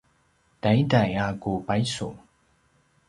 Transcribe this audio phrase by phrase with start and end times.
[0.61, 2.09] taiday a ku paisu